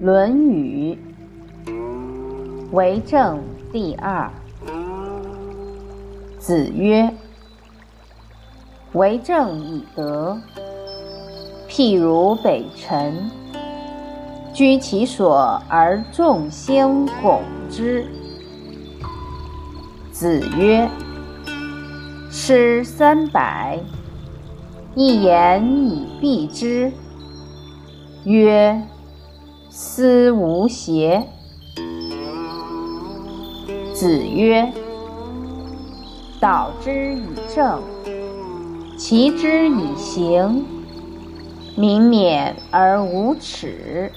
[0.02, 0.96] 《论语·
[2.72, 3.36] 为政》
[3.70, 4.30] 第二。
[6.38, 7.12] 子曰
[8.94, 10.38] ：“为政以德，
[11.68, 13.30] 譬如北辰，
[14.54, 18.06] 居其所而众星拱之。”
[20.10, 20.88] 子曰
[22.32, 23.78] ：“诗三百，
[24.94, 26.90] 一言以蔽之。”
[28.24, 28.82] 曰。
[29.72, 31.28] 思无邪。
[33.94, 34.72] 子曰
[36.42, 37.24] ：“导之以
[37.54, 37.80] 政，
[38.98, 40.66] 齐之以刑，
[41.76, 44.10] 民免而无耻；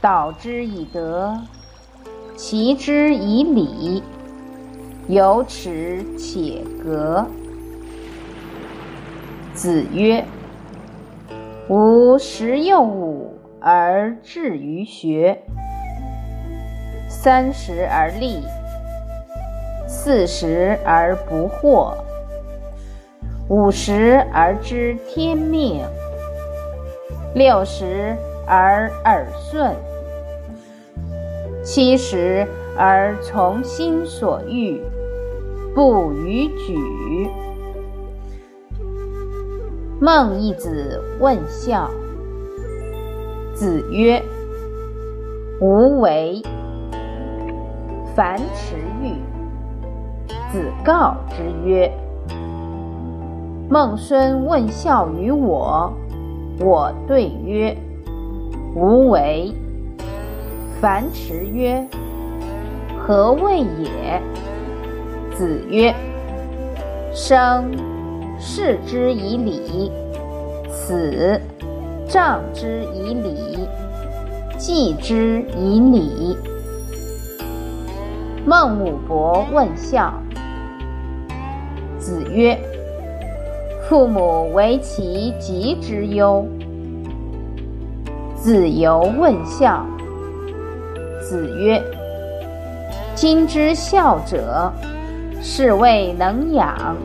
[0.00, 1.38] 导之以德，
[2.36, 4.02] 齐之以礼，
[5.06, 7.26] 有耻且格。”
[9.52, 10.24] 子曰
[11.68, 13.28] ：“吾十又五。”
[13.62, 15.38] 而志于学，
[17.08, 18.42] 三十而立，
[19.86, 21.92] 四十而不惑，
[23.48, 25.84] 五十而知天命，
[27.34, 29.76] 六十而耳顺，
[31.62, 32.46] 七十
[32.78, 34.80] 而从心所欲，
[35.74, 37.28] 不逾矩。
[40.00, 41.90] 孟义子问孝。
[43.60, 44.22] 子曰
[45.60, 46.40] ：“无为。”
[48.16, 49.12] 樊迟愈。
[50.50, 51.92] 子告之曰
[53.68, 55.92] ：“孟孙问孝于我，
[56.58, 57.76] 我对曰：
[58.74, 59.52] 无为。”
[60.80, 61.86] 樊迟曰
[63.06, 64.22] ：“何谓也？”
[65.36, 65.94] 子曰
[67.12, 67.70] ：“生，
[68.38, 69.92] 视之以礼；
[70.70, 71.38] 死。”
[72.10, 73.56] 仗之以礼，
[74.58, 76.36] 祭之以礼。
[78.44, 80.12] 孟武伯问孝。
[82.00, 82.58] 子曰
[83.88, 86.44] ：“父母为其疾之忧。”
[88.34, 89.86] 子游问孝。
[91.20, 91.80] 子曰
[93.14, 94.72] ：“今之孝者，
[95.40, 96.96] 是谓能养。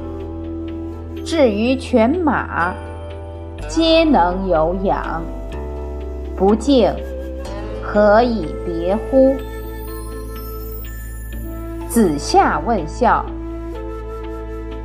[1.24, 2.74] 至于犬马。”
[3.68, 5.22] 皆能有养，
[6.36, 6.94] 不敬，
[7.81, 9.36] 何以别乎？
[11.90, 13.26] 子夏问孝。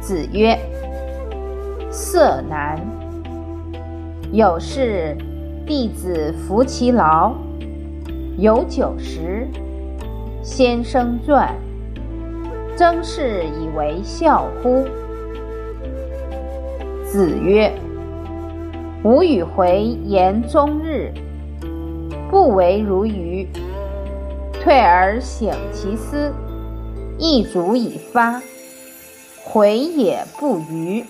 [0.00, 0.58] 子曰
[1.92, 2.80] ：“色难。
[4.32, 5.16] 有事，
[5.66, 7.32] 弟子服其劳；
[8.38, 9.46] 有酒食，
[10.42, 11.50] 先生馔。
[12.76, 14.84] 曾是以为孝乎？”
[17.04, 17.70] 子曰。
[19.02, 21.10] 吾与回言终日，
[22.30, 23.48] 不为如鱼。
[24.62, 26.34] 退而省其思，
[27.18, 28.42] 一足以发，
[29.42, 31.06] 回也不愚。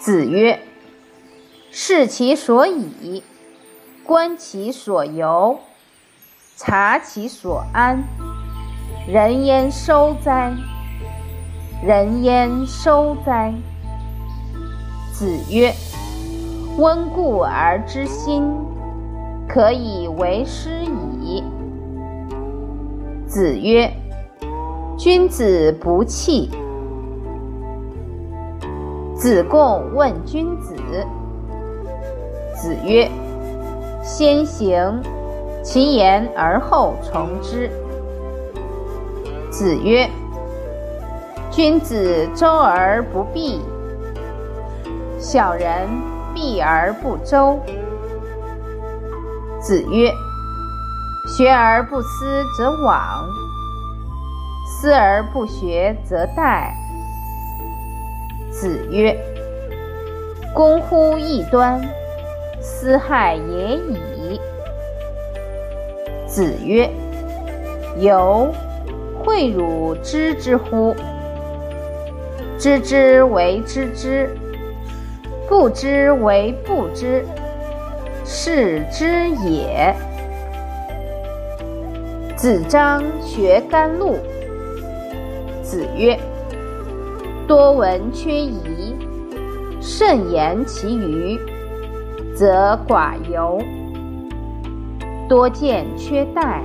[0.00, 0.58] 子曰
[1.70, 3.22] ：“视其所以，
[4.02, 5.60] 观其所由，
[6.56, 8.02] 察其所安。
[9.06, 10.52] 人焉收哉？
[11.86, 13.54] 人焉收哉？”
[15.20, 15.70] 子曰
[16.80, 18.42] ：“温故而知新，
[19.46, 20.70] 可以为师
[21.20, 21.44] 矣。”
[23.28, 23.92] 子曰
[24.96, 26.48] ：“君子不器。”
[29.14, 30.74] 子贡问君子。
[32.54, 33.06] 子曰
[34.02, 35.02] ：“先行
[35.62, 37.70] 其言而后从之。”
[39.52, 40.08] 子曰
[41.52, 43.60] ：“君子周而不避。”
[45.20, 45.86] 小人
[46.34, 47.60] 避而不周。
[49.60, 50.10] 子曰
[51.36, 53.26] ：“学而不思则罔，
[54.66, 56.70] 思而不学则殆。”
[58.50, 59.14] 子曰
[60.56, 61.78] ：“攻乎异端，
[62.62, 64.40] 斯害也已。”
[66.26, 66.90] 子曰
[68.00, 68.50] ：“由，
[69.22, 70.96] 诲汝知之乎？
[72.58, 74.34] 知之为知之。”
[75.50, 77.26] 不知为不知，
[78.24, 79.92] 是知也。
[82.36, 84.14] 子张学甘露。
[85.60, 86.16] 子曰
[87.48, 88.94] ：“多闻缺仪，
[89.80, 91.36] 慎言其余，
[92.32, 93.60] 则寡尤；
[95.28, 96.60] 多见缺殆，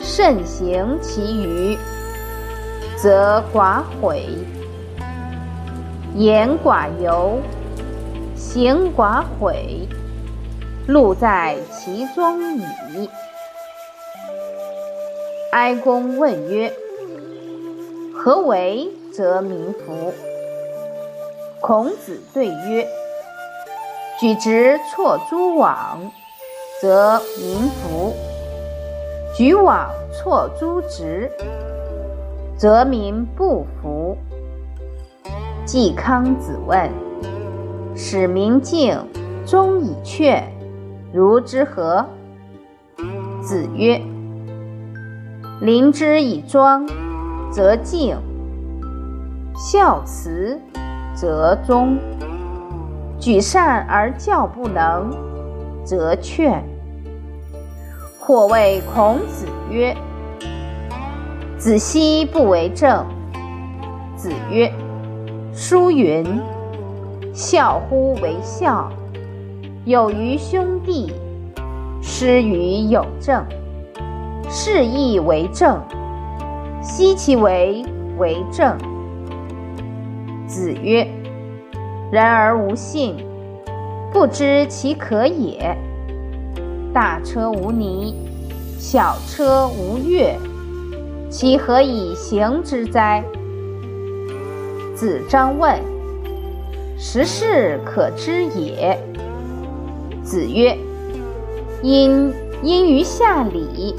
[0.00, 1.78] 慎行其余，
[2.96, 4.26] 则寡悔。
[6.16, 7.38] 言寡尤。”
[8.40, 9.86] 行寡悔，
[10.88, 13.08] 路在其中矣。”
[15.52, 16.72] 哀公问曰
[18.16, 20.12] ：“何为则民服？”
[21.60, 22.88] 孔子对曰
[24.18, 26.10] ：“举直错诸枉，
[26.80, 28.14] 则民服；
[29.36, 31.30] 举枉错诸直，
[32.56, 34.16] 则民不服。”
[35.66, 36.90] 季康子问
[38.02, 38.98] ：“使民敬，
[39.44, 40.42] 忠以劝，
[41.12, 42.06] 如之何？”
[43.44, 44.00] 子曰：
[45.60, 46.88] 临之以庄，
[47.52, 48.16] 则敬；
[49.54, 50.58] 孝慈，
[51.14, 51.98] 则忠；
[53.18, 55.10] 举善而教不能，
[55.84, 56.64] 则劝。
[58.18, 59.94] 或谓孔子曰
[61.58, 63.04] ：“子奚不为政？”
[64.16, 64.72] 子曰
[65.52, 66.24] ：“书云
[67.32, 68.90] ：‘孝乎为孝，
[69.84, 71.12] 有于兄弟，
[72.02, 73.44] 失于有政。’”
[74.52, 75.80] 是亦为政，
[76.82, 77.84] 奚其为
[78.18, 78.76] 为政？
[80.44, 81.06] 子曰
[82.10, 83.14] ：“人而无信，
[84.12, 85.76] 不知其可也。
[86.92, 88.12] 大车无泥，
[88.76, 90.36] 小车无月，
[91.30, 93.22] 其何以行之哉？”
[94.96, 95.78] 子张问
[97.02, 98.96] ：“十事可知也？”
[100.22, 100.76] 子曰
[101.82, 102.30] ：“因
[102.62, 103.96] 因于下礼。”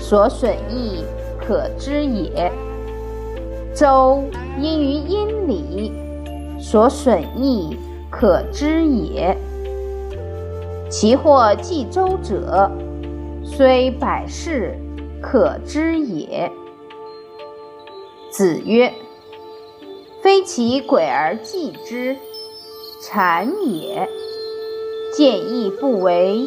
[0.00, 1.04] 所损益
[1.38, 2.50] 可知也。
[3.74, 4.24] 周
[4.58, 5.92] 因于阴礼，
[6.58, 7.76] 所损益
[8.10, 9.36] 可知也。
[10.88, 12.68] 其或冀周者，
[13.44, 14.74] 虽百世，
[15.20, 16.50] 可知也。
[18.32, 18.90] 子曰
[20.22, 22.16] ：“非其鬼而祭之，
[23.02, 24.06] 禅也；
[25.16, 26.46] 见义不为，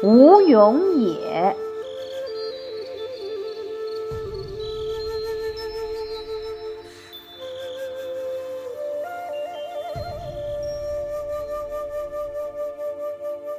[0.00, 1.56] 无勇也。”